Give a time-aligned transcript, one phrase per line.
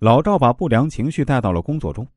[0.00, 2.08] 老赵把不良情绪带到了工作中，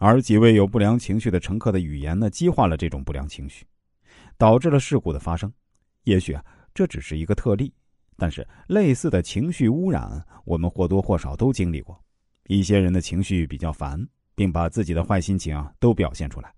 [0.00, 3.64] 而几位有不良情绪的乘客的语言呢，激化了这种不良情绪，
[4.36, 5.52] 导致了事故的发生。
[6.02, 7.72] 也许啊，这只是一个特例，
[8.16, 11.96] 但是类似的情绪污染，我们或多或少都经历过。
[12.48, 13.96] 一些人的情绪比较烦，
[14.34, 16.52] 并把自己的坏心情啊都表现出来，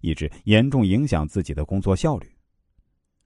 [0.00, 2.26] 以致严重影响自己的工作效率。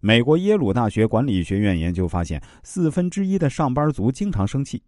[0.01, 4.83] 美国耶鲁大学管理学院研究发现，四分之一的上班族经常生气。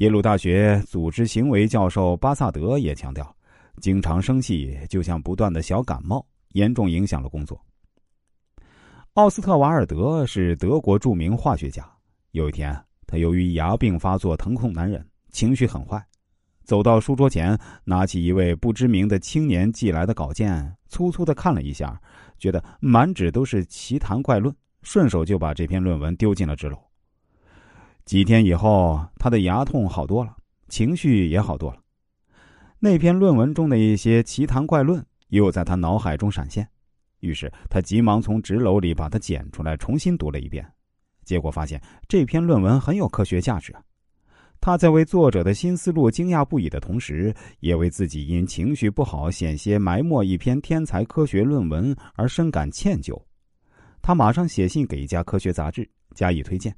[0.00, 3.36] 耶鲁大学组织行为教授巴萨德也强调，
[3.82, 7.62] 经常生气就像不断的小感冒，严重影响了工作。
[9.12, 11.86] 奥斯特瓦尔德是德国著名化学家。
[12.30, 12.74] 有一天，
[13.06, 16.02] 他由于牙病发作疼痛难忍，情绪很坏，
[16.64, 17.54] 走到书桌前，
[17.84, 22.00] 拿起一位不知名的青年寄来的稿件，粗粗的看了一下，
[22.38, 26.78] 觉得满纸都是奇谈怪论，顺手就把这篇论文丢进了纸篓。
[28.10, 30.34] 几天以后，他的牙痛好多了，
[30.68, 31.78] 情绪也好多了。
[32.80, 36.68] 那篇论文中的一些奇谈怪论又在他脑海中闪现，
[37.20, 40.68] 于是他急忙从纸篓里把它捡出来，重新读了一遍。
[41.22, 43.72] 结果发现这篇论文很有科学价值。
[44.60, 53.16] 他在为作者的新思路惊讶不已的同时，也为自己因情绪不好险些埋没一篇天才科学论文而深感歉疚。
[54.02, 56.74] 他马上写信给一家科学杂志加以推荐。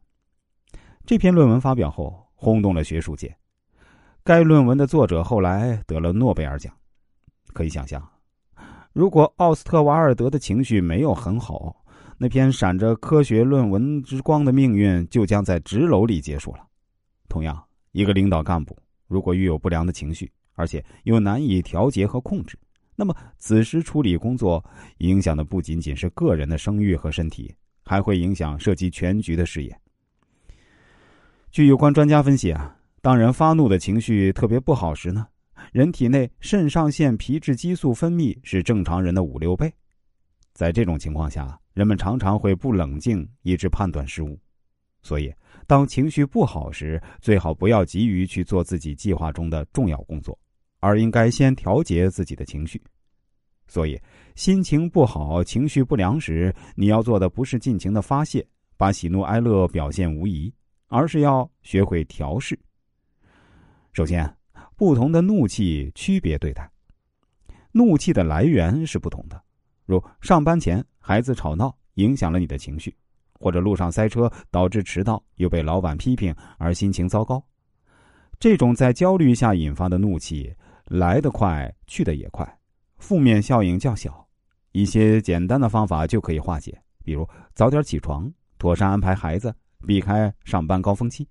[1.05, 3.35] 这篇论文发表后，轰动了学术界。
[4.23, 6.73] 该论文的作者后来得了诺贝尔奖。
[7.53, 8.09] 可以想象，
[8.93, 11.85] 如果奥斯特瓦尔德的情绪没有很好，
[12.17, 16.65] 那篇闪着科学论文之光的命运就将在纸篓里结束了。
[17.29, 22.57] 同样，一个领导干部如果遇有不良的情绪，而且又难以调节和控制，
[22.95, 24.65] 那么此时处理工作，
[24.99, 27.53] 影响的不仅仅是个人的声誉和身体，
[27.85, 29.77] 还会影响涉及全局的事业。
[31.53, 35.29] 据有关专家分析啊，当人发怒的情绪特别不好时呢，
[35.71, 39.71] 人体内肾上腺皮质激素分泌是正常人的五六倍。
[40.55, 44.41] 在这种情况下，人们常常会不冷静，以致判断失误。
[45.03, 45.31] 所以，
[45.67, 50.39] 当情绪不好时，最好不要急于去做自己计划中的重要工作，
[50.81, 52.81] 而应该先调节自己的情绪。
[53.67, 54.01] 所以，
[54.37, 58.43] 心情不好、情绪不良时，你要做的不是尽情的发泄，
[58.79, 60.51] 把喜怒哀乐表现无疑。
[60.93, 62.57] 而是要学会调试。
[63.95, 64.31] 首先，
[64.77, 66.71] 不同的怒气区别对待，
[67.73, 69.43] 怒气的来源是不同的。
[69.87, 72.95] 如上班前孩子吵闹影响了你的情绪，
[73.41, 77.43] 或者路上塞车导致迟到又被老板批评而心情糟糕，
[78.39, 80.55] 这种在焦虑下引发的怒气
[80.85, 82.47] 来得快去得也快，
[82.99, 84.29] 负面效应较小。
[84.73, 89.55] 一些简单的方法就可以化解，比如早点起床，妥善安排孩子。
[89.87, 91.29] 避开上班高峰期。